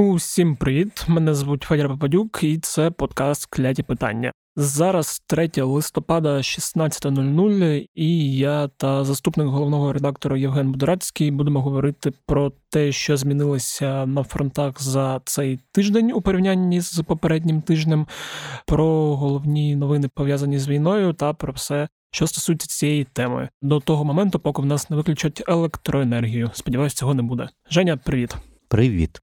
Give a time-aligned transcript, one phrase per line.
[0.00, 1.04] Усім привіт!
[1.08, 4.32] Мене звуть Федір Попадюк, і це подкаст Кляті питання.
[4.56, 12.52] Зараз 3 листопада, 16.00, і я та заступник головного редактора Євген Будорацький будемо говорити про
[12.70, 18.06] те, що змінилося на фронтах за цей тиждень у порівнянні з попереднім тижнем,
[18.66, 21.88] про головні новини пов'язані з війною та про все.
[22.12, 26.50] Що стосується цієї теми до того моменту, поки в нас не виключать електроенергію.
[26.52, 27.48] Сподіваюсь, цього не буде.
[27.70, 28.36] Женя, привіт.
[28.68, 29.20] Привіт.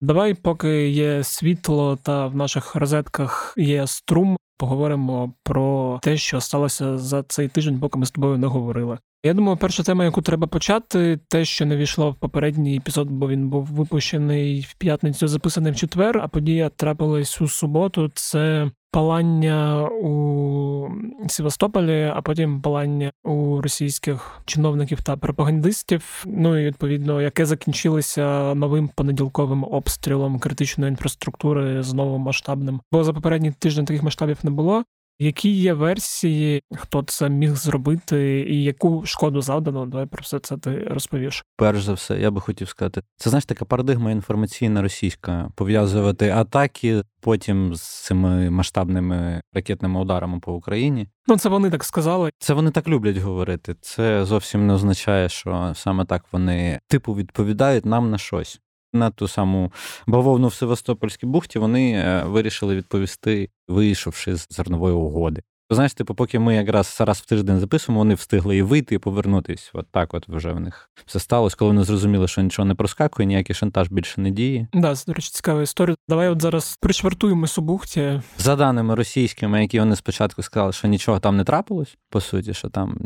[0.00, 6.98] Давай, поки є світло та в наших розетках є струм, поговоримо про те, що сталося
[6.98, 8.98] за цей тиждень, поки ми з тобою не говорили.
[9.24, 13.28] Я думаю, перша тема, яку треба почати, те, що не війшло в попередній епізод, бо
[13.28, 18.10] він був випущений в п'ятницю, записаний в четвер, а подія трапилась у суботу.
[18.14, 20.88] Це палання у
[21.28, 26.24] Севастополі, а потім палання у російських чиновників та пропагандистів.
[26.26, 32.80] Ну і відповідно, яке закінчилося новим понеділковим обстрілом критичної інфраструктури знову масштабним.
[32.92, 34.84] Бо за попередній тиждень таких масштабів не було.
[35.20, 39.86] Які є версії, хто це міг зробити, і яку шкоду завдано?
[39.86, 41.44] Давай про все це ти розповіш.
[41.56, 47.02] Перш за все, я би хотів сказати, це знаєш така парадигма інформаційна російська пов'язувати атаки
[47.20, 51.08] потім з цими масштабними ракетними ударами по Україні.
[51.26, 52.30] Ну це вони так сказали.
[52.38, 53.74] Це вони так люблять говорити.
[53.80, 58.60] Це зовсім не означає, що саме так вони типу відповідають нам на щось.
[58.92, 59.72] На ту саму
[60.06, 65.42] бавовну в Севастопольській бухті вони е, вирішили відповісти, вийшовши з зернової угоди.
[65.70, 69.70] Знаєш, типу, поки ми якраз раз в тиждень записуємо, вони встигли і вийти, і повернутись.
[69.74, 73.26] От так, от вже в них все сталося, коли вони зрозуміли, що нічого не проскакує,
[73.26, 74.68] ніякий шантаж більше не діє.
[74.72, 75.96] Да, це, до речі, цікава історія.
[76.08, 78.22] Давай от зараз пришвартуємось у бухті.
[78.38, 82.68] За даними російськими, які вони спочатку сказали, що нічого там не трапилось, по суті, що
[82.68, 82.96] там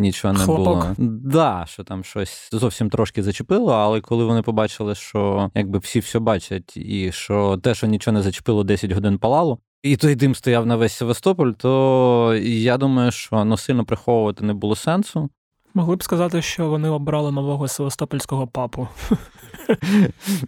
[0.00, 0.64] нічого не Хлопок.
[0.64, 0.94] було.
[1.24, 6.18] Да, що там щось зовсім трошки зачепило, але коли вони побачили, що якби всі все
[6.18, 9.58] бачать, і що те, що нічого не зачепило, 10 годин палало.
[9.84, 14.54] І той дим стояв на весь Севастополь, то я думаю, що ну, сильно приховувати не
[14.54, 15.30] було сенсу.
[15.74, 18.88] Могли б сказати, що вони обрали нового севастопольського папу.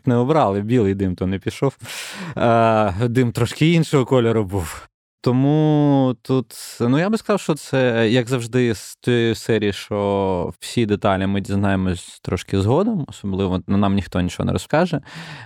[0.05, 1.77] Не обрали, білий дим то не пішов.
[2.35, 4.89] А, Дим трошки іншого кольору був.
[5.27, 10.87] Тому тут, ну я би сказав, що це як завжди з тієї серії, що всі
[10.87, 15.01] деталі ми дізнаємось трошки згодом, особливо нам ніхто нічого не розкаже.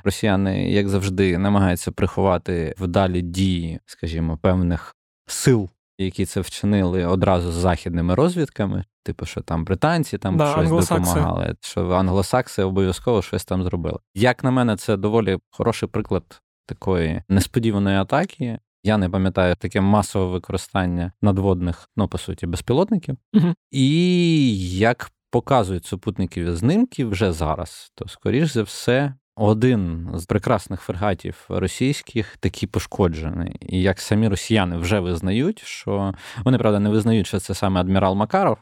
[0.05, 4.97] Росіяни, як завжди, намагаються приховати вдалі дії, скажімо, певних
[5.27, 5.69] сил,
[5.99, 8.85] які це вчинили одразу з західними розвідками.
[9.03, 11.05] Типу, що там британці там Да, щось англосакси.
[11.05, 13.99] допомагали, що англосакси обов'язково щось там зробили.
[14.15, 18.59] Як на мене, це доволі хороший приклад такої несподіваної атаки.
[18.83, 23.17] Я не пам'ятаю таке масове використання надводних, ну по суті, безпілотників.
[23.33, 23.55] Мгм.
[23.71, 29.15] І як показують супутникові знимки вже зараз, то скоріш за все.
[29.43, 33.57] Один з прекрасних фрегатів російських такі пошкоджений.
[33.61, 36.15] І як самі росіяни вже визнають, що
[36.45, 38.59] вони правда не визнають, що це саме адмірал Макаров.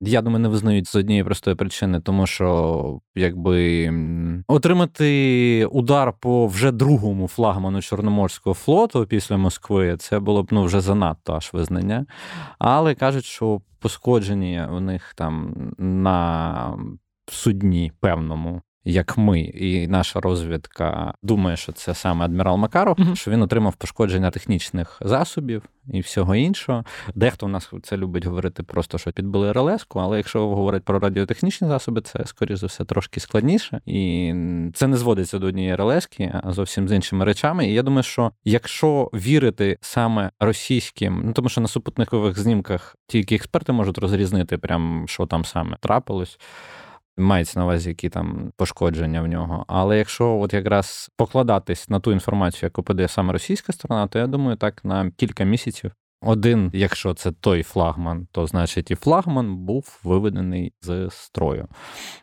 [0.00, 3.92] Я думаю, не визнають з однієї простої причини, тому що якби
[4.48, 10.80] отримати удар по вже другому флагману Чорноморського флоту після Москви, це було б ну вже
[10.80, 12.06] занадто аж визнання.
[12.58, 16.78] Але кажуть, що пошкоджені у них там на
[17.26, 18.62] судні певному.
[18.90, 23.16] Як ми і наша розвідка думає, що це саме адмірал Макаров, Мгм.
[23.16, 25.62] що він отримав пошкодження технічних засобів
[25.92, 26.84] і всього іншого.
[27.14, 31.68] Дехто в нас це любить говорити просто, що підбили РЛС-ку, але якщо говорить про радіотехнічні
[31.68, 34.34] засоби, це скоріш за все трошки складніше, і
[34.74, 37.66] це не зводиться до однієї РЛС-ки, а зовсім з іншими речами.
[37.68, 43.34] І я думаю, що якщо вірити саме російським, ну тому що на супутникових знімках тільки
[43.34, 46.38] експерти можуть розрізнити, прям що там саме трапилось.
[47.18, 49.64] Мається на увазі, які там пошкодження в нього.
[49.68, 54.26] Але якщо от якраз покладатись на ту інформацію, яку подає саме російська сторона, то я
[54.26, 55.92] думаю, так на кілька місяців.
[56.22, 61.68] Один, якщо це той флагман, то значить і флагман був виведений з строю.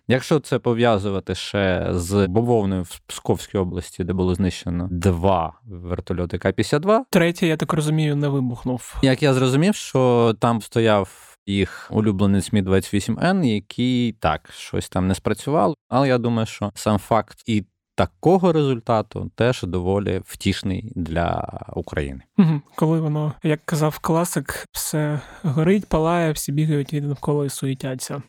[0.08, 7.00] Якщо це пов'язувати ще з бавовною в Псковській області, де було знищено два вертольоти Ка-52,
[7.10, 8.96] Третій, я так розумію, не вибухнув.
[9.02, 15.08] як я зрозумів, що там стояв їх улюблений Мі 28 Н, який так щось там
[15.08, 15.76] не спрацював.
[15.90, 17.66] Але я думаю, що сам факт і
[17.96, 22.22] такого результату теж доволі втішний для України.
[22.76, 28.22] Коли воно, як казав класик, все горить, палає, всі бігають і навколо і суетяться.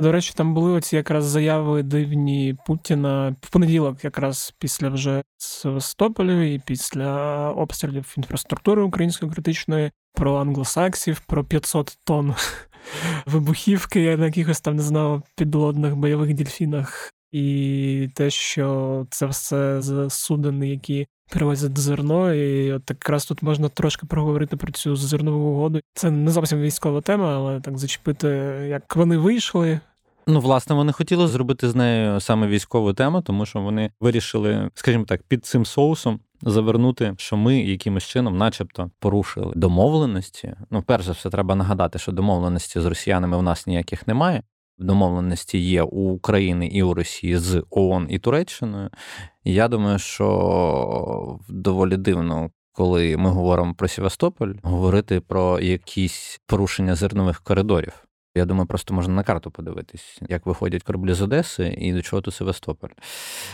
[0.00, 6.42] До речі, там були оці якраз заяви дивні Путіна в понеділок, якраз після вже Севастополю
[6.42, 12.34] і після обстрілів інфраструктури української критичної про англосаксів, про 500 тонн
[13.26, 20.10] вибухівки на якихось там не знаю, підлодних бойових дільфінах і те, що це все з
[20.62, 25.80] які перевозять зерно, і от якраз тут можна трошки проговорити про цю зернову угоду.
[25.94, 28.28] Це не зовсім військова тема, але так зачепити,
[28.70, 29.80] як вони вийшли.
[30.30, 35.04] Ну, власне, вони хотіли зробити з нею саме військову тему, тому що вони вирішили, скажімо
[35.04, 40.54] так, під цим соусом завернути, що ми якимось чином, начебто, порушили домовленості.
[40.70, 44.42] Ну, перш за все, треба нагадати, що домовленості з росіянами у нас ніяких немає.
[44.78, 48.90] Домовленості є у України і у Росії з ООН і Туреччиною.
[49.44, 57.40] Я думаю, що доволі дивно, коли ми говоримо про Севастополь, говорити про якісь порушення зернових
[57.40, 57.92] коридорів.
[58.34, 62.22] Я думаю, просто можна на карту подивитись, як виходять кораблі з Одеси і до чого
[62.22, 62.90] тут Севастополь.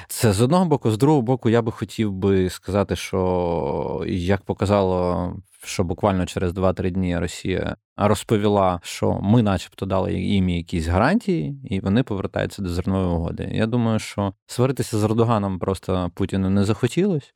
[0.08, 5.32] Це з одного боку, з другого боку, я би хотів би сказати, що як показало,
[5.64, 11.80] що буквально через 2-3 дні Росія розповіла, що ми, начебто, дали їм якісь гарантії, і
[11.80, 13.50] вони повертаються до зернової угоди.
[13.52, 17.34] Я думаю, що сваритися з Ердоганом просто Путіну не захотілось.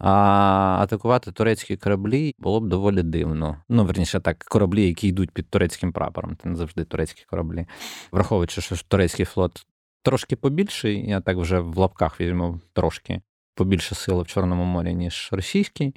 [0.00, 0.12] А
[0.80, 3.62] атакувати турецькі кораблі було б доволі дивно.
[3.68, 7.66] Ну, верніше так, кораблі, які йдуть під турецьким прапором, це не завжди турецькі кораблі.
[8.12, 9.66] Враховуючи, що турецький флот
[10.02, 13.20] трошки побільший, я так вже в лапках візьму трошки
[13.54, 15.94] побільше сили в Чорному морі, ніж російський.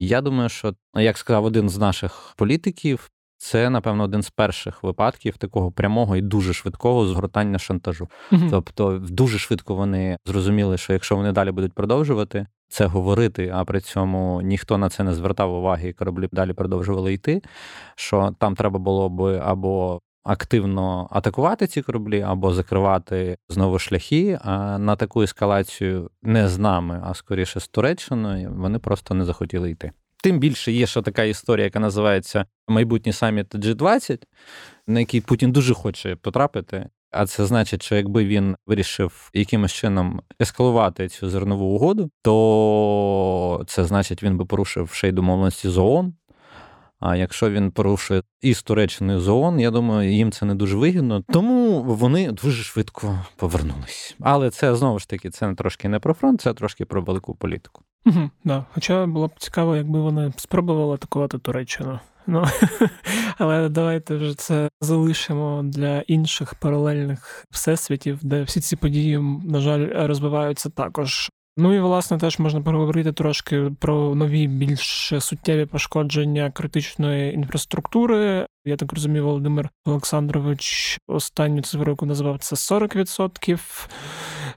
[0.00, 5.36] Я думаю, що, як сказав один з наших політиків, це, напевно, один з перших випадків
[5.36, 8.08] такого прямого і дуже швидкого згортання шантажу.
[8.32, 8.50] Mm-hmm.
[8.50, 13.80] Тобто, дуже швидко вони зрозуміли, що якщо вони далі будуть продовжувати це говорити, а при
[13.80, 17.42] цьому ніхто на це не звертав уваги, і кораблі далі продовжували йти.
[17.94, 24.38] Що там треба було би або активно атакувати ці кораблі, або закривати знову шляхи.
[24.42, 29.70] А на таку ескалацію не з нами, а скоріше з Туреччиною, вони просто не захотіли
[29.70, 29.92] йти.
[30.22, 34.22] Тим більше є ще така історія, яка називається майбутній саміт G20,
[34.86, 36.88] на який Путін дуже хоче потрапити.
[37.10, 43.84] А це значить, що якби він вирішив якимось чином ескалувати цю зернову угоду, то це
[43.84, 46.14] значить, він би порушив ще й домовленості з ООН.
[47.00, 50.76] А якщо він порушує і з Туреччиною з ООН, я думаю, їм це не дуже
[50.76, 51.22] вигідно.
[51.32, 54.16] Тому вони дуже швидко повернулись.
[54.20, 57.82] Але це знову ж таки це трошки не про фронт, це трошки про велику політику.
[58.06, 58.64] Угу, да.
[58.74, 61.98] Хоча було б цікаво, якби вони спробували атакувати Туреччину.
[62.26, 62.44] Ну,
[63.38, 70.06] Але давайте вже це залишимо для інших паралельних всесвітів, де всі ці події, на жаль,
[70.06, 71.30] розвиваються також.
[71.58, 78.46] Ну і власне теж можна поговорити трошки про нові більш суттєві пошкодження критичної інфраструктури.
[78.68, 83.88] Я так розумію, Володимир Олександрович останню цифру, назвав це 40%.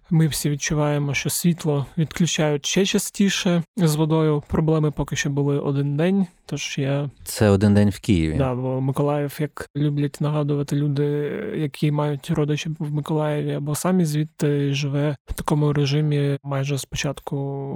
[0.09, 4.43] Ми всі відчуваємо, що світло відключають ще частіше з водою.
[4.47, 6.27] Проблеми поки що були один день.
[6.45, 8.37] Тож я це один день в Києві.
[8.37, 11.03] Да, бо Миколаїв, як люблять нагадувати люди,
[11.55, 17.35] які мають родичів в Миколаєві, або самі звідти живе в такому режимі майже з початку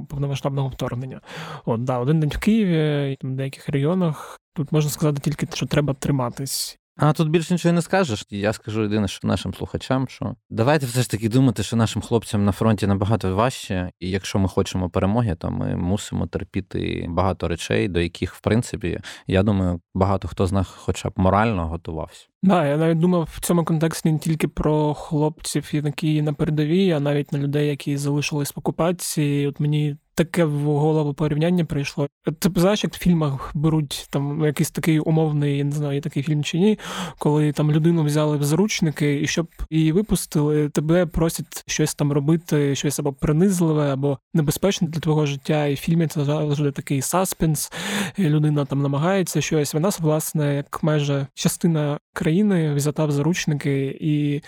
[0.09, 1.21] повномасштабного вторгнення.
[1.65, 4.39] От да, один день в Києві в деяких регіонах.
[4.53, 6.79] Тут можна сказати тільки, що треба триматись.
[6.97, 8.25] А тут більше нічого не скажеш.
[8.29, 12.45] Я скажу єдине, що нашим слухачам, що давайте все ж таки думати, що нашим хлопцям
[12.45, 17.87] на фронті набагато важче, і якщо ми хочемо перемоги, то ми мусимо терпіти багато речей,
[17.87, 22.27] до яких, в принципі, я думаю, багато хто з нас, хоча б морально готувався.
[22.43, 26.99] Да, я навіть думав в цьому контексті не тільки про хлопців, які на передовій, а
[26.99, 29.47] навіть на людей, які залишились в окупації.
[29.47, 32.07] От мені таке в голову порівняння прийшло.
[32.39, 36.43] Ти знаєш, як в фільмах беруть там якийсь такий умовний, я не знаю, такий фільм
[36.43, 36.79] чи ні,
[37.17, 42.75] коли там людину взяли в заручники, і щоб її випустили, тебе просять щось там робити,
[42.75, 45.65] щось або принизливе, або небезпечне для твого життя.
[45.65, 47.71] І в фільмі це завжди такий саспенс.
[48.19, 49.73] Людина там намагається щось.
[49.73, 54.41] Вона власне, як майже частина країни взята в заручники, і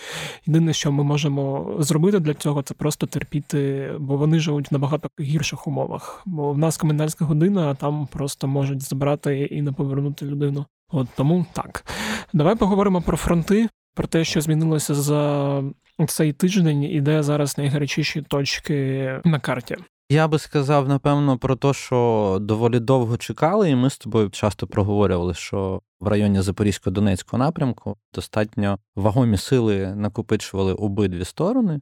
[0.46, 5.10] єдине, що ми можемо зробити для цього, це просто терпіти, бо вони живуть в набагато
[5.20, 6.22] гірших умовах.
[6.26, 10.66] Бо в нас комендантська година, а там просто можуть забрати і не повернути людину.
[10.90, 11.86] От тому так.
[12.34, 15.64] Давай поговоримо про фронти, про те, що змінилося за
[16.08, 19.78] цей тиждень, і де зараз найгарячіші точки на карті.
[20.10, 24.68] Я би сказав, напевно, про те, що доволі довго чекали, і ми з тобою часто
[24.68, 31.82] проговорювали, що в районі Запорізько-Донецького напрямку достатньо вагомі сили накопичували обидві сторони.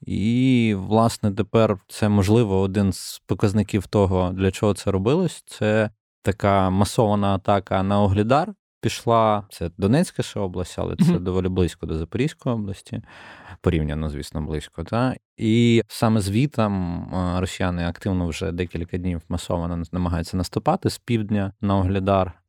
[0.00, 5.42] І, власне, тепер це можливо один з показників того, для чого це робилось.
[5.46, 5.90] Це
[6.22, 8.54] така масована атака на Оглідар.
[8.80, 11.20] Пішла це Донецька ще область, але це mm-hmm.
[11.20, 13.02] доволі близько до Запорізької області,
[13.60, 14.84] порівняно, звісно, близько.
[14.84, 15.14] Та?
[15.36, 17.06] І саме звітам
[17.38, 22.40] росіяни активно вже декілька днів масово намагаються наступати з півдня на Оглядар.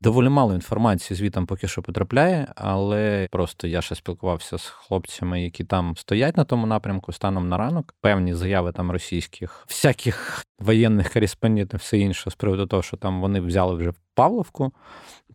[0.00, 5.64] Доволі мало інформації звітом поки що потрапляє, але просто я ще спілкувався з хлопцями, які
[5.64, 7.94] там стоять на тому напрямку станом на ранок.
[8.00, 13.40] Певні заяви там російських, всяких воєнних кореспондентів, все інше з приводу того, що там вони
[13.40, 14.72] взяли вже Павловку.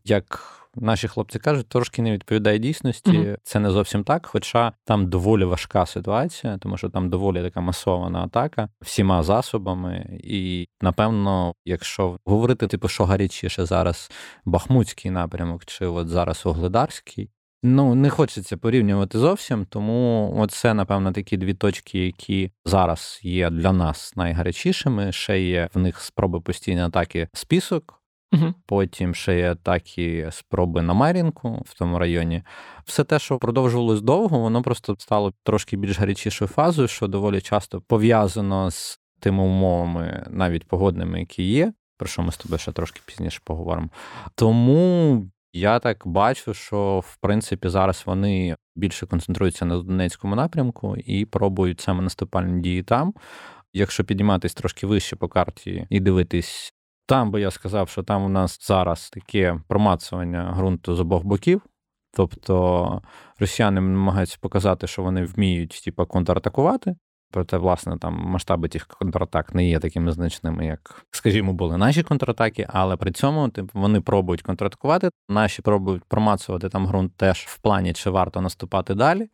[0.05, 3.12] Як наші хлопці кажуть, трошки не відповідає дійсності.
[3.12, 3.38] Mm-hmm.
[3.43, 4.25] Це не зовсім так.
[4.25, 10.19] Хоча там доволі важка ситуація, тому що там доволі така масована атака всіма засобами.
[10.24, 14.12] І напевно, якщо говорити, типу, що гарячіше зараз
[14.45, 17.29] Бахмутський напрямок, чи от зараз Огледарський.
[17.65, 23.72] Ну, не хочеться порівнювати зовсім, тому це, напевно, такі дві точки, які зараз є для
[23.72, 25.12] нас найгарячішими.
[25.12, 28.02] Ще є в них спроби постійної атаки список.
[28.66, 32.44] Потім ще є такі спроби на Мар'їнку в тому районі.
[32.86, 37.82] Все те, що продовжувалось довго, воно просто стало трошки більш гарячішою фазою, що доволі часто
[37.82, 41.74] пов'язано з тими умовами, навіть погодними, які є.
[41.98, 43.90] Про що ми з тобою ще трошки пізніше поговоримо.
[44.36, 51.25] Тому я так бачу, що в принципі зараз вони більше концентруються на Донецькому напрямку і
[51.25, 53.13] пробують саме наступальні дії там.
[53.74, 56.74] Якщо підніматись трошки вище по карті і дивитись
[57.05, 61.62] там би я сказав, що там у нас зараз таке промацування ґрунту з обох боків.
[62.15, 63.01] Тобто
[63.39, 66.95] росіяни намагаються показати, що вони вміють типу, контратакувати.
[67.31, 72.67] Проте, власне, там масштаби тих контратак не є такими значними, як, скажімо, були наші контратаки,
[72.69, 75.10] але при цьому типу, вони пробують контратакувати.
[75.29, 79.29] Наші пробують промацувати там ґрунт теж в плані, чи варто наступати далі.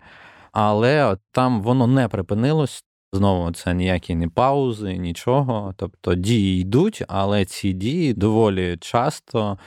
[0.51, 2.83] Але там воно не припинилось.
[3.13, 5.74] Знову це ніякі не паузи, нічого.
[5.78, 9.58] Тобто дії йдуть, але ці дії доволі часто,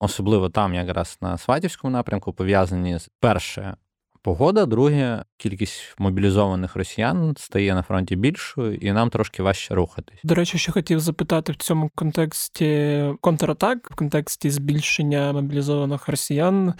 [0.00, 3.76] особливо там, якраз на Сватівському напрямку, пов'язані з перше.
[4.24, 10.20] Погода, друге, кількість мобілізованих росіян стає на фронті більшою, і нам трошки важче рухатись.
[10.24, 16.74] До речі, ще хотів запитати в цьому контексті контратак, в контексті збільшення мобілізованих росіян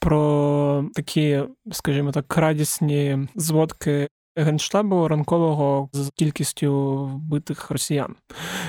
[0.00, 1.42] про такі,
[1.72, 8.14] скажімо так, радісні зводки Генштабу ранкового з кількістю вбитих росіян,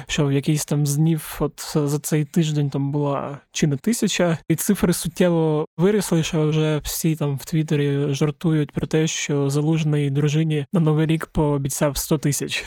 [0.07, 4.37] що в якийсь там з днів, от за цей тиждень там була чи не тисяча,
[4.49, 10.09] і цифри суттєво вирісли, що вже всі там в Твіттері жартують про те, що залужний
[10.09, 12.65] дружині на новий рік пообіцяв 100 тисяч.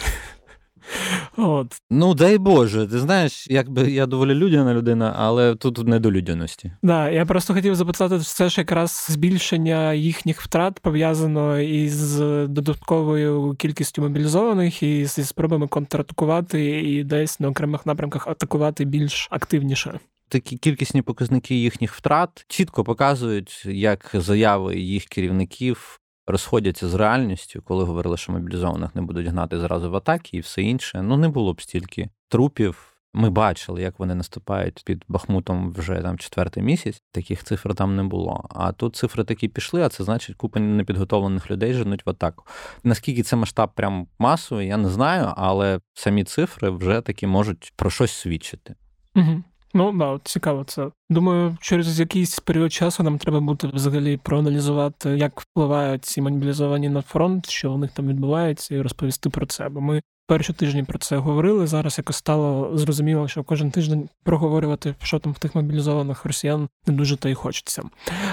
[1.36, 1.82] От.
[1.90, 6.72] Ну, дай Боже, ти знаєш, якби я доволі людяна людина, але тут не до людяності.
[6.82, 14.02] Да, я просто хотів запитати, це ж якраз збільшення їхніх втрат пов'язано із додатковою кількістю
[14.02, 20.00] мобілізованих і зі спробами контратакувати і десь на окремих напрямках атакувати більш активніше.
[20.28, 27.84] Такі кількісні показники їхніх втрат чітко показують, як заяви їх керівників розходяться з реальністю, коли
[27.84, 31.02] говорили, що мобілізованих не будуть гнати зразу в атаки і все інше.
[31.02, 32.92] Ну не було б стільки трупів.
[33.18, 37.02] Ми бачили, як вони наступають під Бахмутом вже там четвертий місяць.
[37.12, 38.46] Таких цифр там не було.
[38.50, 42.44] А тут цифри такі пішли, а це значить, купа непідготовлених людей женуть в атаку.
[42.84, 47.90] Наскільки це масштаб прям масовий, я не знаю, але самі цифри вже таки можуть про
[47.90, 48.74] щось свідчити.
[49.14, 49.42] Угу.
[49.76, 50.90] Ну да, цікаво це.
[51.10, 57.02] Думаю, через якийсь період часу нам треба буде взагалі проаналізувати, як впливають ці мобілізовані на
[57.02, 59.68] фронт, що у них там відбувається, і розповісти про це.
[59.68, 61.66] Бо ми перші тижні про це говорили.
[61.66, 66.94] Зараз якось стало зрозуміло, що кожен тиждень проговорювати, що там в тих мобілізованих росіян не
[66.94, 67.82] дуже та й хочеться.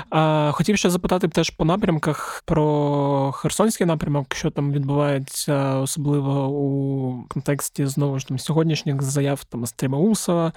[0.10, 7.24] А хотів ще запитати теж по напрямках про Херсонський напрямок, що там відбувається, особливо у
[7.28, 10.54] контексті знову ж там сьогоднішніх заяв там Стрімаусова,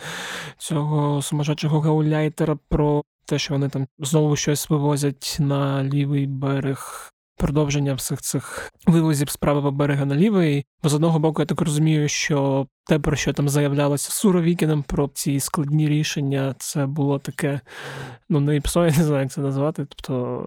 [0.59, 3.03] цього сумасшедшого гауляйтера про.
[3.29, 9.37] Те, що вони там знову щось вивозять на лівий берег продовження всіх цих вивозів з
[9.37, 10.65] правого берега на лівий.
[10.83, 15.11] Бо з одного боку, я так розумію, що те, про що там заявлялося Суровікіним про
[15.15, 17.61] ці складні рішення, це було таке,
[18.29, 19.87] ну не іпсо, я не знаю, як це назвати.
[19.89, 20.45] Тобто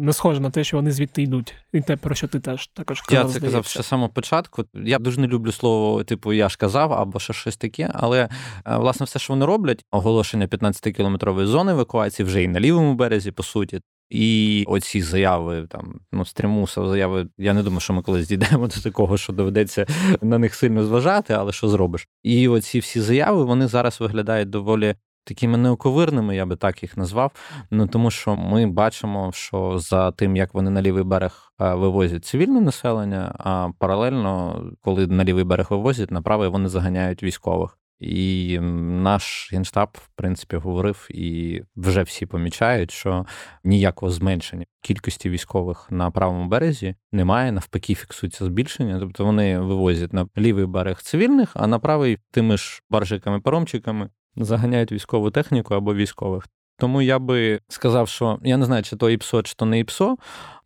[0.00, 1.54] не схоже на те, що вони звідти йдуть.
[1.72, 3.18] І те, про що ти теж також казав.
[3.18, 3.46] Я це здається.
[3.46, 4.64] казав ще самого початку.
[4.74, 7.90] Я дуже не люблю слово, типу, я ж казав, або ще щось таке.
[7.94, 8.28] Але
[8.66, 13.30] е, власне все, що вони роблять, оголошення 15-кілометрової зони евакуації вже і на лівому березі,
[13.30, 13.80] по суті.
[14.10, 17.28] І оці заяви там ну стрімусов заяви.
[17.38, 19.86] Я не думаю, що ми колись дійдемо до такого, що доведеться
[20.22, 22.08] на них сильно зважати, але що зробиш?
[22.22, 24.94] І оці всі заяви вони зараз виглядають доволі.
[25.24, 27.32] Такими неоковирними, я би так їх назвав.
[27.70, 32.24] Ну тому що ми бачимо, що за тим, як вони на лівий берег е, вивозять
[32.24, 37.78] цивільне населення, а паралельно, коли на лівий берег вивозять, на правий вони заганяють військових.
[38.00, 43.26] І наш генштаб, в принципі, говорив, і вже всі помічають, що
[43.64, 47.52] ніякого зменшення кількості військових на правому березі немає.
[47.52, 49.00] Навпаки, фіксується збільшення.
[49.00, 55.30] Тобто вони вивозять на лівий берег цивільних, а на правий тими ж баржиками-паромчиками заганяють військову
[55.30, 56.46] техніку або військових.
[56.80, 60.16] Тому я би сказав, що я не знаю, чи то ІПСО, чи то не ІПСО.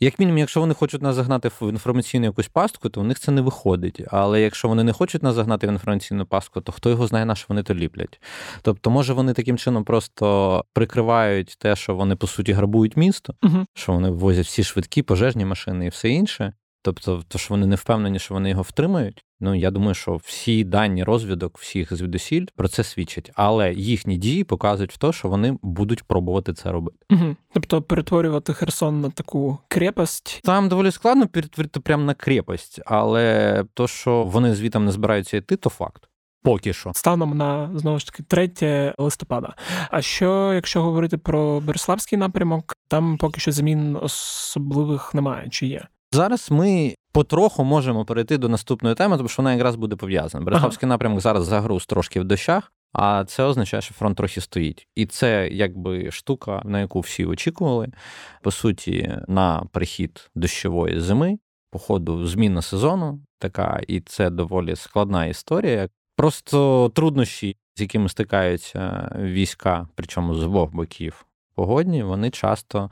[0.01, 3.33] Як мінімум, якщо вони хочуть нас загнати в інформаційну якусь пастку, то у них це
[3.33, 4.01] не виходить.
[4.11, 7.35] Але якщо вони не хочуть нас загнати в інформаційну пастку, то хто його знає, на
[7.35, 8.21] що вони то ліплять.
[8.63, 13.67] Тобто, може, вони таким чином просто прикривають те, що вони по суті грабують місто, угу.
[13.75, 16.53] що вони возять всі швидкі пожежні машини і все інше.
[16.85, 19.25] Тобто, то, що вони не впевнені, що вони його втримають.
[19.41, 24.45] Ну я думаю, що всі дані розвідок, всіх звідусіль про це свідчать, але їхні дії
[24.45, 26.97] показують в те, що вони будуть пробувати це робити.
[27.11, 27.37] Угу.
[27.53, 30.41] Тобто перетворювати Херсон на таку крепость.
[30.45, 35.57] Там доволі складно перетворити прямо на крепость, але то, що вони звітом не збираються йти,
[35.57, 36.09] то факт.
[36.43, 39.55] Поки що станом на знову ж таки 3 листопада.
[39.91, 45.87] А що якщо говорити про Береславський напрямок, там поки що змін особливих немає, чи є?
[46.15, 50.45] Зараз ми потроху можемо перейти до наступної теми, тому що вона якраз буде пов'язана.
[50.45, 50.95] Береславський ага.
[50.95, 54.87] напрямок зараз загруз трошки в дощах, а це означає, що фронт трохи стоїть.
[54.95, 57.89] І це якби штука, на яку всі очікували.
[58.43, 61.39] По суті, на прихід дощової зими,
[61.71, 65.89] по ходу зміна сезону, така, і це доволі складна історія.
[66.17, 72.91] Просто труднощі, з якими стикаються війська, причому з обох боків погодні, вони часто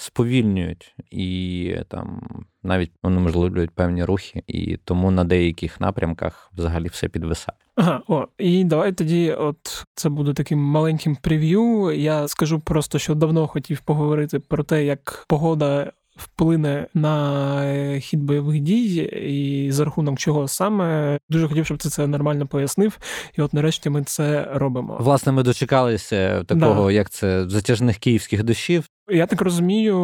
[0.00, 2.22] сповільнюють і там
[2.62, 7.58] навіть унеможливлюють певні рухи, і тому на деяких напрямках взагалі все підвисає.
[7.76, 11.92] Ага, о, і давай тоді, от це буде таким маленьким прев'ю.
[11.92, 18.60] Я скажу просто, що давно хотів поговорити про те, як погода вплине на хід бойових
[18.60, 22.98] дій, і за рахунок чого саме дуже хотів, щоб ти це нормально пояснив.
[23.38, 24.96] І от нарешті ми це робимо.
[25.00, 26.92] Власне, ми дочекалися такого, да.
[26.92, 28.84] як це затяжних київських дощів.
[29.10, 29.98] Я так розумію,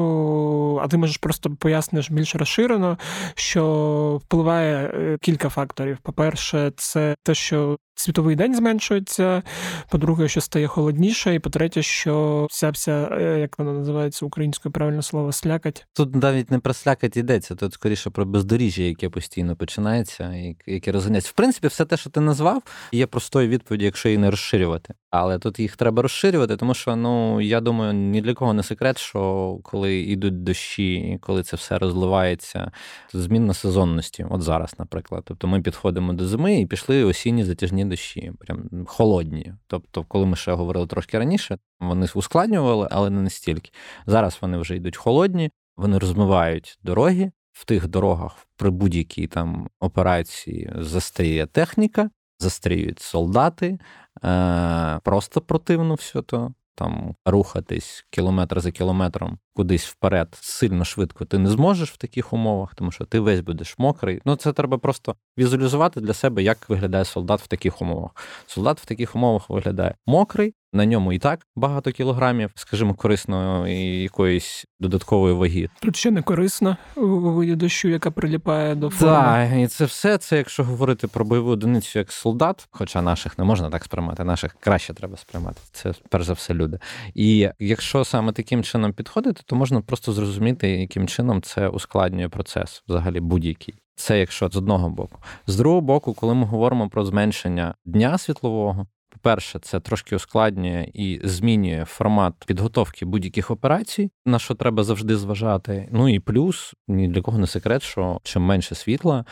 [0.82, 2.98] а ти можеш просто поясниш більш розширено,
[3.34, 5.98] що впливає е, кілька факторів.
[6.02, 9.42] По-перше, це те, що світовий день зменшується.
[9.90, 15.02] По-друге, що стає холодніше, і по-третє, що вся вся, е, як вона називається українською правильне
[15.02, 15.86] слово, слякать.
[15.92, 20.34] Тут навіть не про слякать йдеться, тут скоріше про бездоріжжя, яке постійно починається,
[20.66, 21.30] яке розганяється.
[21.30, 22.62] В принципі, все те, що ти назвав,
[22.92, 24.94] є простою відповіді, якщо її не розширювати.
[25.10, 28.98] Але тут їх треба розширювати, тому що ну я думаю, ні для кого не секрет,
[28.98, 32.70] що коли йдуть дощі, коли це все розливається,
[33.12, 34.26] змінна сезонності.
[34.30, 35.22] От зараз, наприклад.
[35.26, 39.54] Тобто ми підходимо до зими і пішли осінні затяжні дощі, прям холодні.
[39.66, 43.70] Тобто, коли ми ще говорили трошки раніше, вони ускладнювали, але не настільки.
[44.06, 47.32] Зараз вони вже йдуть холодні, вони розмивають дороги.
[47.52, 53.78] В тих дорогах при будь-якій там операції застріє техніка, застріють солдати,
[54.24, 56.54] е, просто противно все то.
[56.78, 62.74] Там рухатись кілометр за кілометром кудись вперед сильно швидко ти не зможеш в таких умовах,
[62.74, 64.20] тому що ти весь будеш мокрий.
[64.24, 68.10] Ну це треба просто візуалізувати для себе, як виглядає солдат в таких умовах.
[68.46, 74.64] Солдат в таких умовах виглядає мокрий, на ньому і так багато кілограмів, скажімо, корисної якоїсь
[74.80, 75.68] додаткової ваги.
[75.80, 79.14] Тут ще не корисно у виді дощу, яка приліпає до форми.
[79.14, 83.44] Так, і це все це, якщо говорити про бойову одиницю як солдат, хоча наших не
[83.44, 85.60] можна так сприймати, наших краще треба сприймати.
[85.72, 86.78] Це перш за все люди.
[87.14, 92.82] І якщо саме таким чином підходити, то можна просто зрозуміти, яким чином це ускладнює процес,
[92.88, 93.74] взагалі будь-який.
[93.96, 95.18] Це якщо з одного боку.
[95.46, 98.86] З другого боку, коли ми говоримо про зменшення дня світлового,
[99.26, 105.88] по-перше, це трошки ускладнює і змінює формат підготовки будь-яких операцій, на що треба завжди зважати.
[105.92, 109.24] Ну і плюс ні для кого не секрет, що чим менше світла.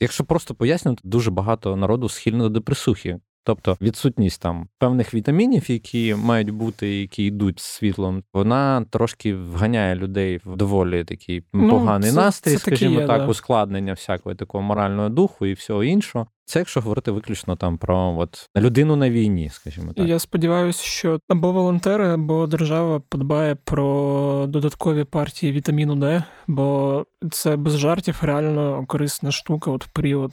[0.00, 3.18] Якщо просто пояснювати, дуже багато народу схильно до депресухи.
[3.44, 9.94] Тобто відсутність там певних вітамінів, які мають бути, які йдуть з світлом, вона трошки вганяє
[9.94, 13.26] людей в доволі такий ну, поганий це, настрій, це скажімо є, так, да.
[13.26, 16.26] ускладнення всякого такого морального духу і всього іншого.
[16.44, 20.08] Це якщо говорити виключно там про от людину на війні, скажімо так.
[20.08, 27.56] Я сподіваюся, що або волонтери, або держава подбає про додаткові партії вітаміну Д, бо це
[27.56, 29.70] без жартів реально корисна штука.
[29.70, 30.32] От в період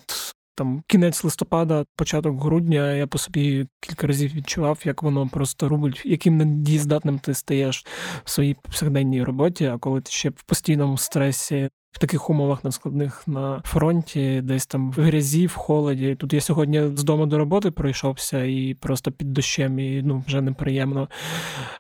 [0.59, 6.01] там кінець листопада, початок грудня, я по собі кілька разів відчував, як воно просто рубить,
[6.05, 7.85] яким недієздатним ти стаєш
[8.23, 9.65] в своїй повсякденній роботі.
[9.65, 14.91] А коли ти ще в постійному стресі в таких умовах надскладних на фронті, десь там
[14.91, 16.15] в грязі, в холоді.
[16.15, 20.41] Тут я сьогодні з дому до роботи пройшовся і просто під дощем, і ну вже
[20.41, 21.09] неприємно.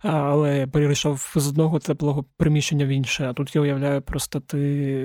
[0.01, 3.27] Але перейшов з одного теплого приміщення в інше.
[3.29, 4.59] А тут я уявляю, просто ти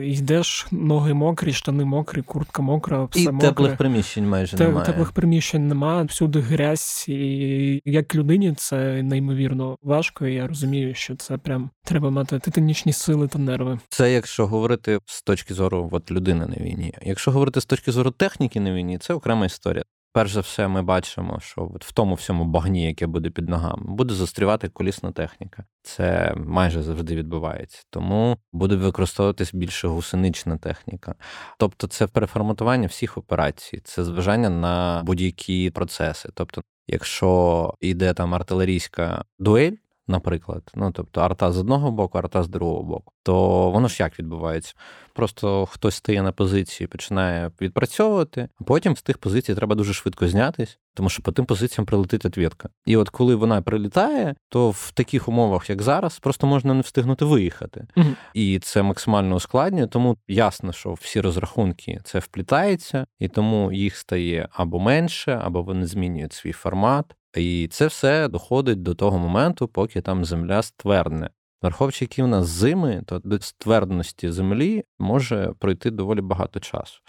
[0.07, 3.49] йдеш, ноги мокрі, штани мокрі, куртка мокра, все і мокре.
[3.49, 4.87] теплих приміщень майже Те, немає.
[4.87, 10.27] Теплих приміщень немає, всюди грязь, і як людині це неймовірно важко.
[10.27, 13.79] і Я розумію, що це прям треба мати титанічні сили та нерви.
[13.89, 16.95] Це якщо говорити з точки зору от, людини на війні.
[17.03, 19.85] Якщо говорити з точки зору техніки на війні, це окрема історія.
[20.13, 23.83] перш за все, ми бачимо, що от в тому всьому багні, яке буде під ногами,
[23.87, 25.65] буде застрівати колісна техніка.
[25.83, 27.83] Це майже завжди відбувається.
[27.91, 31.15] Тому буде використовуватись більше гусенична техніка.
[31.59, 36.29] Тобто, це переформатування всіх операцій, це зважання на будь-які процеси.
[36.35, 39.73] Тобто, якщо йде там артилерійська дуель
[40.07, 40.73] наприклад.
[40.75, 43.14] Ну тобто арта з одного боку, арта з другого боку.
[43.25, 44.75] То воно ж як відбувається?
[45.13, 50.29] Просто хтось стає на позиції, починає відпрацьовувати, а потім з тих позицій треба дуже швидко
[50.29, 52.69] знятись, тому що по тим позиціям прилетить отвідка.
[52.87, 57.25] І от коли вона прилітає, то в таких умовах, як зараз, просто можна не встигнути
[57.25, 57.87] виїхати.
[57.97, 58.07] Угу.
[58.35, 64.49] І це максимально ускладнює, тому ясно, що всі розрахунки це вплітається, і тому їх стає
[64.53, 67.17] або менше, або вони змінюють свій формат.
[67.37, 71.31] І це все доходить до того моменту, поки там земля ствердне.
[71.65, 77.01] Враховуючи, які в нас зими, то до ствердності землі може пройти доволі багато часу.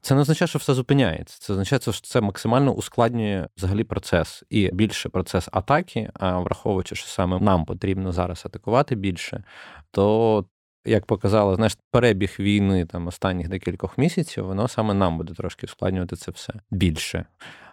[0.00, 1.38] Це не означає, що все зупиняється.
[1.40, 6.10] Це означає, що це максимально ускладнює взагалі процес і більше процес атаки.
[6.14, 9.44] А враховуючи, що саме нам потрібно зараз атакувати більше,
[9.90, 10.44] то
[10.84, 16.16] як показало, знаєш, перебіг війни там останніх декількох місяців, воно саме нам буде трошки ускладнювати
[16.16, 17.24] це все більше.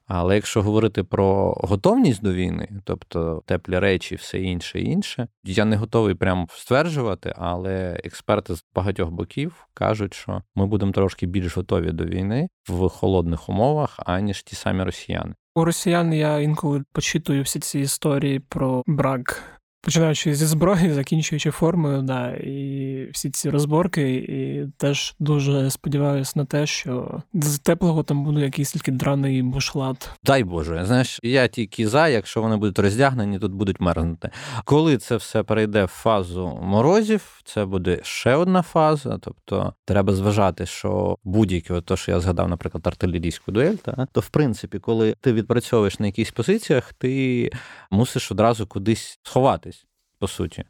[0.08, 5.76] Але якщо говорити про готовність до війни, тобто теплі речі, все інше інше, я не
[5.76, 11.92] готовий прямо стверджувати, але експерти з багатьох боків кажуть, що ми будемо трошки більш готові
[11.92, 15.34] до війни в холодних умовах, аніж ті самі росіяни.
[15.56, 19.44] У росіян я інколи почитую всі ці історії про брак
[19.86, 26.46] Починаючи зі зброї, закінчуючи формою, да, і всі ці розборки, і теж дуже сподіваюся на
[26.46, 30.10] те, що з теплого там буде якийсь тільки драний бушлат.
[30.24, 34.30] Дай Боже, знаєш, я тільки за, якщо вони будуть роздягнені, тут будуть мерзнути.
[34.66, 39.18] Коли це все перейде в фазу морозів, це буде ще одна фаза.
[39.22, 44.30] Тобто треба зважати, що будь-яке, то що я згадав, наприклад, артилерійську дуель, та, то в
[44.30, 47.50] принципі, коли ти відпрацьовуєш на якихось позиціях, ти
[47.92, 49.73] мусиш одразу кудись сховатись
[50.24, 50.64] по суті.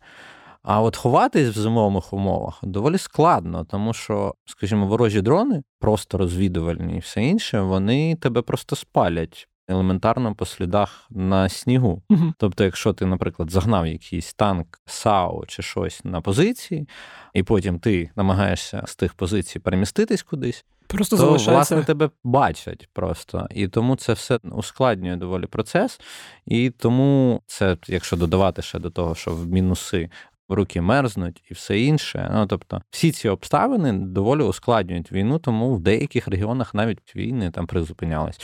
[0.64, 6.96] А от ховатись в зимових умовах доволі складно, тому що, скажімо, ворожі дрони, просто розвідувальні
[6.96, 9.48] і все інше, вони тебе просто спалять.
[9.68, 12.02] Елементарно по слідах на снігу.
[12.10, 16.88] uh Тобто, якщо ти, наприклад, загнав якийсь танк, САУ чи щось на позиції,
[17.34, 21.52] і потім ти намагаєшся з тих позицій переміститись кудись, Просто то, залишається...
[21.52, 23.48] власне, тебе бачать просто.
[23.52, 26.00] І тому це все ускладнює доволі процес.
[26.46, 30.10] І тому це, якщо додавати ще до того, що в мінуси.
[30.50, 32.30] Руки мерзнуть і все інше.
[32.34, 37.68] Ну тобто, всі ці обставини доволі ускладнюють війну, тому в деяких регіонах навіть війни там
[37.68, 38.40] призупинялись.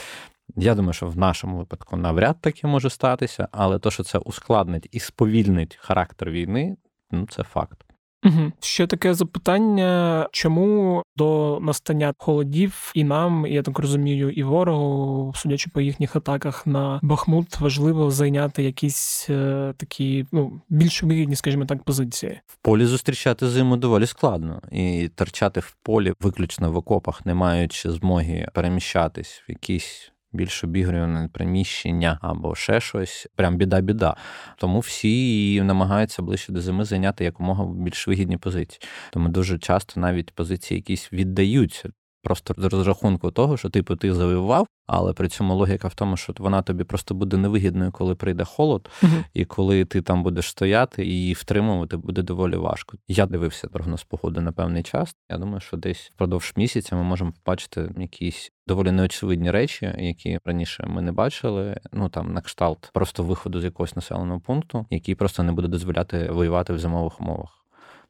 [0.56, 4.88] Я думаю, що в нашому випадку навряд таки може статися, але то, що це ускладнить
[4.92, 6.76] і сповільнить характер війни,
[7.10, 7.84] ну це факт.
[8.24, 8.52] Угу.
[8.60, 15.32] Ще таке запитання, чому до настання холодів і нам, і я так розумію, і ворогу,
[15.36, 21.64] судячи по їхніх атаках на Бахмут, важливо зайняти якісь е, такі ну більш вигідні, скажімо
[21.64, 22.40] так, позиції.
[22.46, 27.90] В полі зустрічати зиму доволі складно, і торчати в полі виключно в окопах, не маючи
[27.90, 33.28] змоги переміщатись в якісь більш обігрюване приміщення або ще щось.
[33.36, 34.16] Прям біда-біда.
[34.56, 38.80] Тому всі намагаються ближче до зими зайняти якомога більш вигідні позиції.
[39.10, 41.90] Тому дуже часто навіть позиції якісь віддаються
[42.22, 46.34] Просто з розрахунку того, що типу ти завоював, але при цьому логіка в тому, що
[46.38, 49.24] вона тобі просто буде невигідною, коли прийде холод, uh-huh.
[49.34, 52.96] і коли ти там будеш стояти і її втримувати буде доволі важко.
[53.08, 55.14] Я дивився прогноз погоди на певний час.
[55.30, 60.86] Я думаю, що десь впродовж місяця ми можемо побачити якісь доволі неочевидні речі, які раніше
[60.86, 61.80] ми не бачили.
[61.92, 66.30] Ну там на кшталт просто виходу з якогось населеного пункту, який просто не буде дозволяти
[66.30, 67.60] воювати в зимових умовах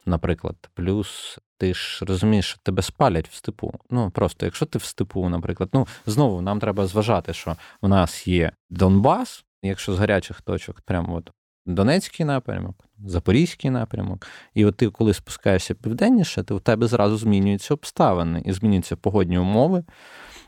[0.07, 0.57] наприклад.
[0.75, 3.75] Плюс ти ж розумієш, що тебе спалять в степу.
[3.90, 8.29] Ну просто якщо ти в степу, наприклад, ну знову нам треба зважати, що в нас
[8.29, 11.31] є Донбас, якщо з гарячих точок, прямо от
[11.66, 17.75] Донецький напрямок, Запорізький напрямок, і от ти, коли спускаєшся південніше, то в тебе зразу змінюються
[17.75, 19.85] обставини і змінюються погодні умови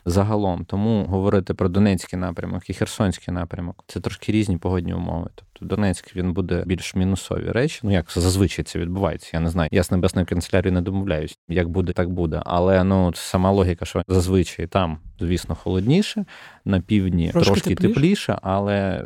[0.05, 0.65] загалом.
[0.65, 5.29] Тому говорити про Донецький напрямок і Херсонський напрямок це трошки різні погодні умови.
[5.35, 7.79] Тобто Донецьк він буде більш мінусові речі.
[7.83, 9.29] Ну як зазвичай це відбувається.
[9.33, 9.69] Я не знаю.
[9.71, 11.37] Я з небесною канцелярією не домовляюсь.
[11.47, 12.41] Як буде, так буде.
[12.45, 16.25] Але ну сама логіка, що зазвичай там, звісно, холодніше,
[16.65, 17.93] на півдні трошки, трошки тепліше.
[17.93, 19.05] тепліше, але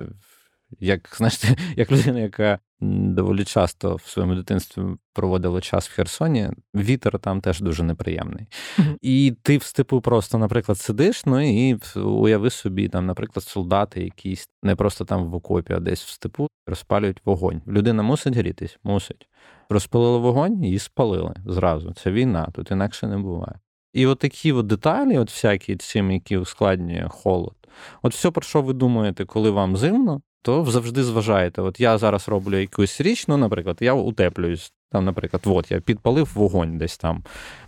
[0.80, 1.43] як знаєш,
[1.75, 4.82] як людина, яка доволі часто в своєму дитинстві
[5.13, 8.45] проводила час в Херсоні, вітер там теж дуже неприємний.
[8.77, 8.97] Mm-hmm.
[9.01, 14.49] І ти в степу просто, наприклад, сидиш, ну і уяви собі, там, наприклад, солдати якісь
[14.63, 17.62] не просто там в окопі, а десь в степу розпалюють вогонь.
[17.67, 19.27] Людина мусить грітись, мусить.
[19.69, 21.93] Розпалили вогонь, її спалили зразу.
[21.93, 23.60] Це війна, тут інакше не буває.
[23.93, 27.56] І от такі от деталі, от всякі цим, які ускладнює холод
[28.01, 31.62] От все, про що ви думаєте, коли вам зимно, то завжди зважаєте.
[31.62, 34.73] От я зараз роблю якусь річ, ну, наприклад, я утеплююсь.
[34.91, 37.23] Там, наприклад, от я підпалив вогонь десь там.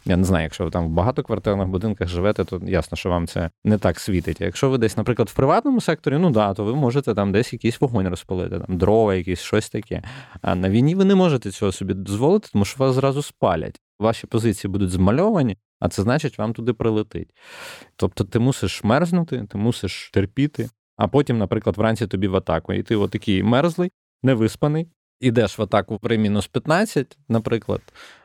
[0.05, 3.49] Я не знаю, якщо ви там в багатоквартирних будинках живете, то ясно, що вам це
[3.63, 4.41] не так світить.
[4.41, 7.81] Якщо ви десь, наприклад, в приватному секторі, ну да, то ви можете там десь якийсь
[7.81, 10.03] вогонь розпалити, там дрова, якісь щось таке.
[10.41, 13.81] А на війні ви не можете цього собі дозволити, тому що вас зразу спалять.
[13.99, 17.29] Ваші позиції будуть змальовані, а це значить, вам туди прилетить.
[17.95, 22.73] Тобто ти мусиш мерзнути, ти мусиш терпіти, а потім, наприклад, вранці тобі в атаку.
[22.73, 23.91] І ти отакий мерзлий,
[24.23, 24.87] невиспаний,
[25.19, 27.81] ідеш в атаку при мінус 15, наприклад,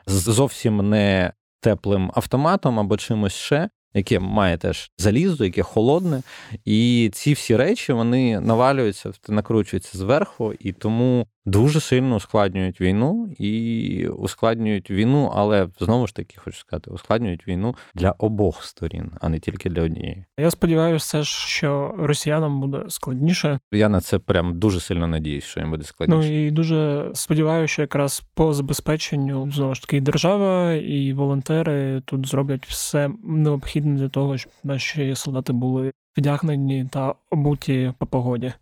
[0.07, 6.21] з зовсім не теплим автоматом або чимось ще, яке має теж залізо, яке холодне.
[6.65, 14.07] І ці всі речі вони навалюються, накручуються зверху, і тому дуже сильно ускладнюють війну і
[14.07, 19.39] ускладнюють війну, але знову ж таки хочу сказати, ускладнюють війну для обох сторін, а не
[19.39, 20.25] тільки для однієї.
[20.39, 23.59] Я сподіваюся, що росіянам буде складніше.
[23.71, 26.29] Я на це прям дуже сильно надіюсь, що їм буде складніше.
[26.29, 32.01] Ну і дуже сподіваюся, що якраз по забезпеченню знову ж таки і держава і волонтери
[32.05, 38.53] тут зроблять все необхідне для того, щоб наші солдати були вдягнені та обуті по погоді.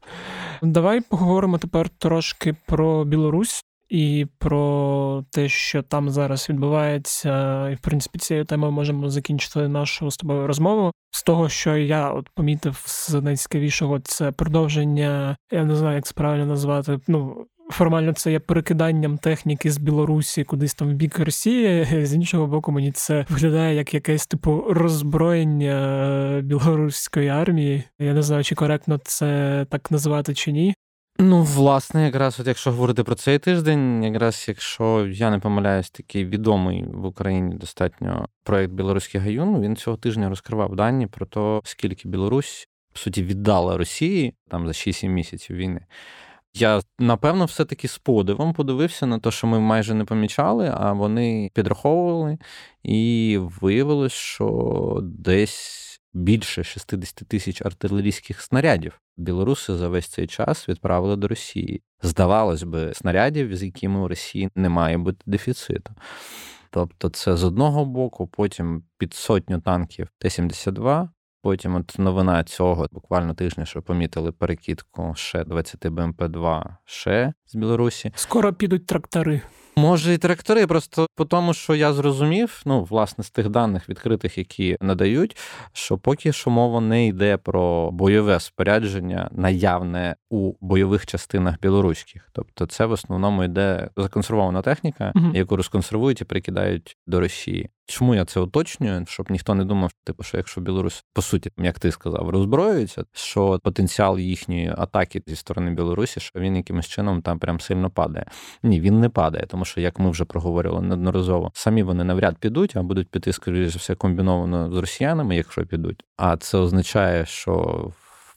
[0.61, 3.63] Давай поговоримо тепер трошки про Білорусь.
[3.89, 10.11] І про те, що там зараз відбувається, і в принципі цією темою можемо закінчити нашу
[10.11, 10.91] з тобою розмову.
[11.11, 16.13] З того, що я от помітив з найцікавішого, це продовження, я не знаю, як це
[16.13, 16.99] правильно назвати.
[17.07, 22.05] Ну формально це є перекиданням техніки з Білорусі кудись там в бік Росії.
[22.05, 27.83] З іншого боку, мені це виглядає як якесь типу роззброєння білоруської армії.
[27.99, 30.75] Я не знаю, чи коректно це так називати чи ні.
[31.19, 36.25] Ну, власне, якраз, от якщо говорити про цей тиждень, якраз якщо я не помиляюсь, такий
[36.25, 42.07] відомий в Україні достатньо проект Білоруський гаюн, він цього тижня розкривав дані про те, скільки
[42.09, 45.85] Білорусь по суті віддала Росії там за 6-7 місяців війни.
[46.55, 51.51] Я напевно все-таки з подивом подивився на те, що ми майже не помічали, а вони
[51.53, 52.37] підраховували,
[52.83, 61.15] і виявилось, що десь більше 60 тисяч артилерійських снарядів білоруси за весь цей час відправили
[61.15, 61.81] до Росії.
[62.01, 65.91] Здавалось би, снарядів, з якими у Росії не має бути дефіциту.
[66.69, 71.09] Тобто, це з одного боку, потім під сотню танків Т-72.
[71.43, 78.11] Потім от новина цього буквально тижня, що помітили перекидку ще 20 БМП-2 ще з Білорусі.
[78.15, 79.41] Скоро підуть трактори.
[79.75, 84.37] Може, і трактори, просто по тому, що я зрозумів, ну, власне, з тих даних відкритих,
[84.37, 85.37] які надають,
[85.73, 92.29] що поки що мова не йде про бойове спорядження, наявне у бойових частинах білоруських.
[92.31, 97.69] Тобто, це в основному йде законсервована техніка, uh яку розконсервують і прикидають до Росії.
[97.85, 99.05] Чому я це уточнюю?
[99.07, 103.59] Щоб ніхто не думав, типу, що якщо Білорусь по суті, як ти сказав, роззброюється, що
[103.63, 108.25] потенціал їхньої атаки зі сторони Білорусі, що він якимось чином там прям сильно падає.
[108.63, 112.75] Ні, він не падає, тому що як ми вже проговорили неодноразово, самі вони навряд підуть,
[112.75, 116.03] а будуть піти скоріше за все комбіновано з росіянами, якщо підуть.
[116.17, 117.91] А це означає, що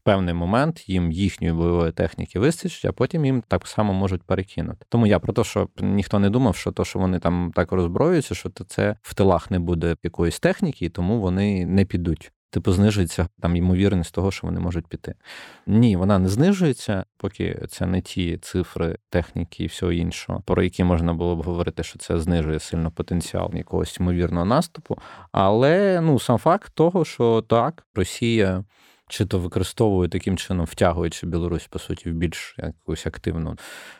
[0.07, 4.87] певний момент їм їхньої бойової техніки вистачить, а потім їм так само можуть перекинути.
[4.89, 8.35] Тому я про те, що ніхто не думав, що то, що вони там так роззброюються,
[8.35, 12.33] що це в тилах не буде якоїсь техніки, і тому вони не підуть.
[12.57, 15.15] Типу, знижується там ймовірність того, що вони можуть піти.
[15.67, 20.85] Ні, вона не знижується, поки це не ті цифри, техніки і всього іншого, про які
[20.85, 24.99] можна було б говорити, що це знижує сильно потенціал якогось ймовірного наступу.
[25.33, 28.65] Але ну сам факт того, що так, Росія
[29.09, 33.59] чи то використовує таким чином, втягуючи Білорусь, по суті, в більш якусь активну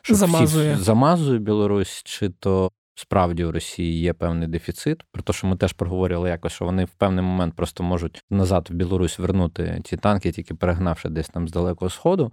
[0.09, 0.75] замазує.
[0.75, 2.71] Всі замазує Білорусь, чи то.
[2.99, 6.85] Справді у Росії є певний дефіцит, про те, що ми теж проговорили якось, що вони
[6.85, 11.49] в певний момент просто можуть назад в Білорусь вернути ті танки, тільки перегнавши десь там
[11.49, 12.33] з далекого сходу.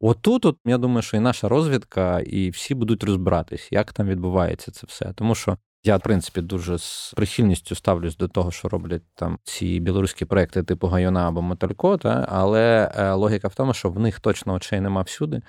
[0.00, 4.70] Отут, от, я думаю, що і наша розвідка, і всі будуть розбиратись, як там відбувається
[4.70, 5.12] це все.
[5.12, 9.80] Тому що я, в принципі, дуже з прихильністю ставлюсь до того, що роблять там ці
[9.80, 12.26] білоруські проекти типу Гайона або Моталько, та?
[12.28, 15.42] але е, логіка в тому, що в них точно очей нема всюди.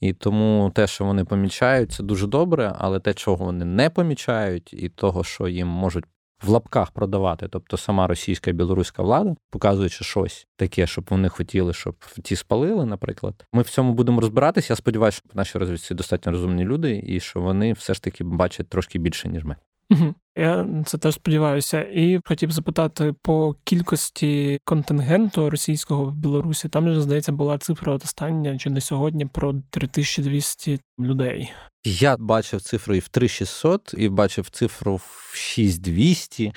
[0.00, 4.72] І тому те, що вони помічають, це дуже добре, але те, чого вони не помічають,
[4.72, 6.04] і того, що їм можуть.
[6.42, 11.72] В лапках продавати, тобто сама російська і білоруська влада, показуючи щось таке, щоб вони хотіли,
[11.72, 13.46] щоб ті спалили, наприклад.
[13.52, 14.72] Ми в цьому будемо розбиратися.
[14.72, 18.68] Я сподіваюся, що наші розвідці достатньо розумні люди, і що вони все ж таки бачать
[18.68, 19.56] трошки більше, ніж ми.
[19.90, 20.14] Угу.
[20.38, 26.68] Я це теж сподіваюся, і хотів запитати по кількості контингенту російського в Білорусі.
[26.68, 31.52] Там же здається була цифра от остання чи не сьогодні про 3200 людей.
[31.84, 36.52] Я бачив цифру і в 3600, і бачив цифру в 6200.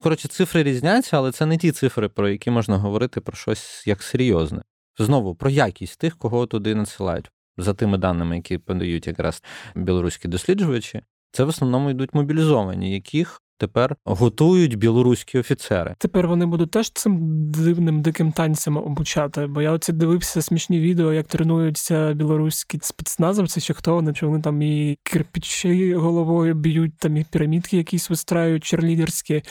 [0.00, 4.02] Коротше, цифри різняться, але це не ті цифри, про які можна говорити про щось як
[4.02, 4.62] серйозне.
[4.98, 7.30] знову про якість тих, кого туди надсилають.
[7.56, 9.42] За тими даними, які подають якраз
[9.74, 15.94] білоруські досліджувачі, це в основному йдуть мобілізовані, яких тепер готують білоруські офіцери.
[15.98, 17.18] Тепер вони будуть теж цим
[17.50, 19.46] дивним диким танцям обучати.
[19.46, 24.42] Бо я оці дивився смішні відео, як тренуються білоруські спецназовці, чи хто вони, чи вони
[24.42, 29.42] там і кирпичі головою б'ють, там і пірамідки якісь вистраюють черлідерські.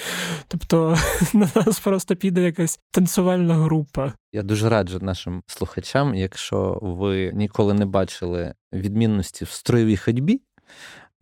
[0.48, 0.98] Тобто
[1.34, 4.14] на нас просто піде якась танцювальна група.
[4.34, 10.42] Я дуже раджу нашим слухачам, якщо ви ніколи не бачили відмінності в строєвій ходьбі.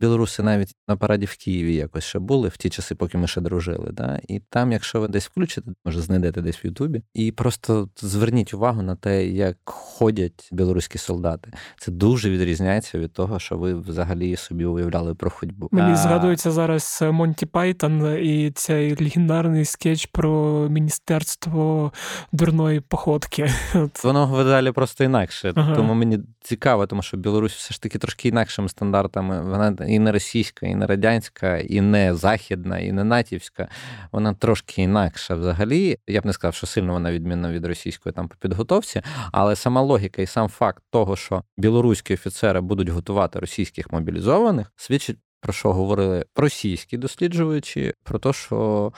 [0.00, 3.40] Білоруси навіть на параді в Києві якось ще були в ті часи, поки ми ще
[3.40, 3.90] дружили.
[3.92, 4.20] Да?
[4.28, 8.82] І там, якщо ви десь включите, може знайдете десь в Ютубі, і просто зверніть увагу
[8.82, 11.52] на те, як ходять білоруські солдати.
[11.78, 15.68] Це дуже відрізняється від того, що ви взагалі собі уявляли про ходьбу.
[15.72, 15.96] Мені а...
[15.96, 21.92] згадується зараз Монті Пайтон і цей легендарний скетч про міністерство
[22.32, 23.50] дурної походки.
[24.04, 25.52] Воно видалі просто інакше.
[25.56, 25.74] Ага.
[25.74, 29.42] Тому мені цікаво, тому що Білорусь все ж таки трошки інакшими стандартами.
[29.42, 33.68] Вона і не російська, і не радянська, і не західна, і не натівська.
[34.12, 35.98] Вона трошки інакша взагалі.
[36.06, 39.80] Я б не сказав, що сильно вона відмінна від російської там по підготовці, але сама
[39.80, 45.18] логіка і сам факт того, що білоруські офіцери будуть готувати російських мобілізованих, свідчить.
[45.40, 47.94] Про що говорили російські досліджувачі?
[48.04, 48.92] Про те, що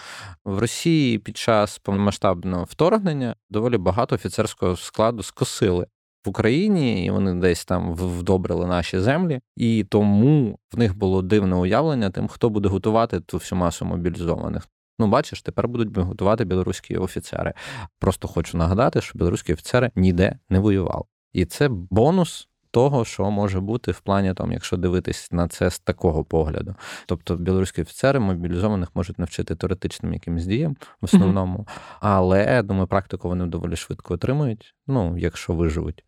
[0.44, 5.86] в Росії під час повномасштабного вторгнення доволі багато офіцерського складу скосили
[6.28, 11.56] в Україні, і вони десь там вдобрили наші землі, і тому в них було дивне
[11.56, 14.68] уявлення тим, хто буде готувати ту всю масу мобілізованих.
[14.98, 17.52] Ну, бачиш, тепер будуть готувати білоруські офіцери.
[17.98, 21.04] Просто хочу нагадати, що білоруські офіцери ніде не воювали.
[21.32, 25.78] І це бонус того, що може бути в плані, там, якщо дивитись на це з
[25.78, 26.74] такого погляду.
[27.06, 31.66] Тобто білоруські офіцери мобілізованих можуть навчити теоретичним якимсь діям в основному,
[32.00, 36.04] але думаю, практику вони доволі швидко отримують, ну, якщо виживуть.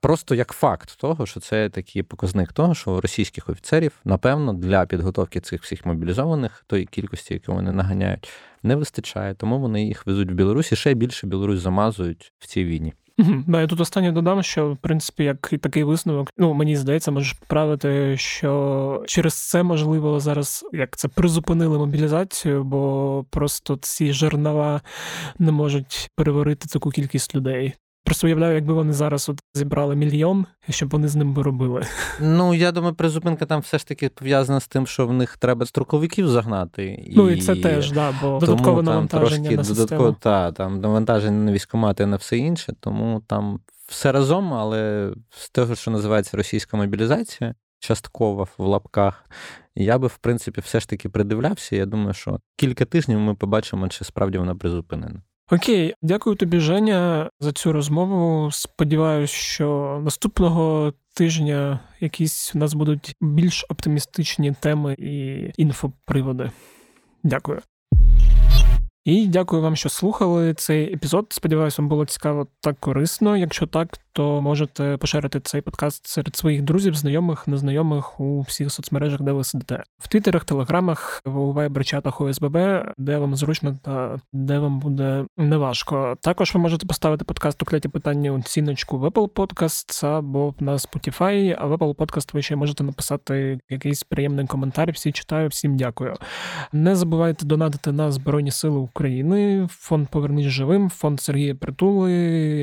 [0.00, 5.40] Просто як факт того, що це такий показник того, що російських офіцерів, напевно, для підготовки
[5.40, 8.30] цих всіх мобілізованих, тої кількості, яку вони наганяють,
[8.62, 9.34] не вистачає.
[9.34, 12.94] Тому вони їх везуть в Білорусь і ще більше Білорусь замазують в цій війні.
[13.46, 17.10] Да, я тут останнє додам, що в принципі як і такий висновок, ну мені здається,
[17.10, 24.80] можеш поправити, що через це можливо зараз як це призупинили мобілізацію, бо просто ці жернова
[25.38, 27.74] не можуть переварити таку кількість людей.
[28.10, 31.82] Просто уявляю, якби вони зараз от зібрали мільйон, щоб вони з ним би робили.
[32.20, 35.66] Ну я думаю, призупинка там все ж таки пов'язана з тим, що в них треба
[35.66, 37.12] строковиків загнати.
[37.16, 39.86] Ну і це теж, да, бо додаткове навантаження трошки, на систему.
[39.86, 45.50] Додатково, та, там навантаження на військомати на все інше, тому там все разом, але з
[45.50, 49.24] того, що називається російська мобілізація, часткова в лапках.
[49.74, 51.76] Я би, в принципі, все ж таки придивлявся.
[51.76, 55.22] Я думаю, що кілька тижнів ми побачимо, чи справді вона призупинена.
[55.52, 58.50] Окей, дякую тобі, Женя, за цю розмову.
[58.52, 66.50] Сподіваюсь, що наступного тижня якісь у нас будуть більш оптимістичні теми і інфоприводи.
[67.22, 67.60] Дякую.
[69.04, 71.26] І дякую вам, що слухали цей епізод.
[71.30, 73.36] Сподіваюся, вам було цікаво та корисно.
[73.36, 79.20] Якщо так, то можете поширити цей подкаст серед своїх друзів, знайомих, незнайомих у всіх соцмережах,
[79.20, 79.82] де ви сидите.
[79.98, 82.56] В Твіттерах, телеграмах, у вайбер-чатах ОСББ,
[82.98, 86.16] де вам зручно та де вам буде неважко.
[86.20, 91.56] Також ви можете поставити подкаст у кляті питання оціночку в Apple Podcasts або на Spotify,
[91.58, 94.92] а в Apple Podcast ви ще можете написати якийсь приємний коментар.
[94.92, 96.16] Всі читаю, всім дякую.
[96.72, 102.12] Не забувайте донатити на Збройні Сили України, фонд Повернись живим, фонд Сергія Притули,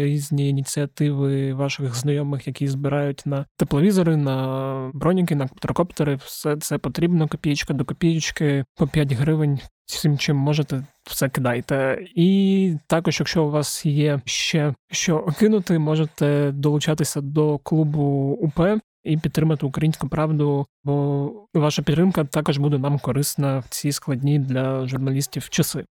[0.05, 6.15] різні ініціативи ваших знайомих, які збирають на тепловізори, на броніки, на квадрокоптери.
[6.15, 7.27] Все це потрібно.
[7.27, 9.59] Копієчка до копієчки по 5 гривень.
[9.85, 12.07] Всім чим можете, все кидайте.
[12.15, 18.01] І також, якщо у вас є ще що кинути, можете долучатися до клубу
[18.41, 18.59] УП
[19.07, 24.87] і підтримати українську правду, бо ваша підтримка також буде нам корисна в ці складні для
[24.87, 25.85] журналістів часи.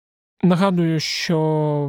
[0.43, 1.39] Нагадую, що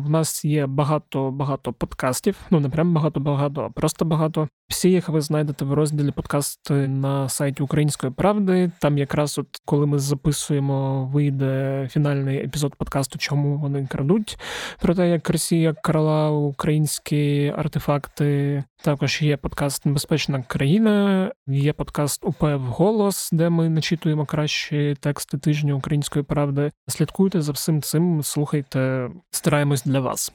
[0.06, 2.36] в нас є багато-багато подкастів.
[2.50, 4.48] Ну не прям багато-багато, а просто багато.
[4.68, 8.70] Всі їх ви знайдете в розділі подкасти на сайті Української правди.
[8.80, 14.38] Там якраз, от коли ми записуємо, вийде фінальний епізод подкасту, чому вони крадуть.
[14.80, 18.64] Про те, як Росія крала українські артефакти.
[18.82, 25.76] Також є подкаст Небезпечна країна, є подкаст УП голос, де ми начитуємо кращі тексти тижню
[25.76, 26.70] української правди.
[26.88, 30.32] Слідкуйте за всім цим, слухайте, стараємось для вас.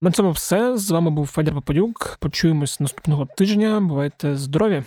[0.00, 2.16] На цьому все з вами був Федір Попадюк.
[2.20, 3.71] Почуємось наступного тижня.
[3.80, 4.82] Бувайте здорові!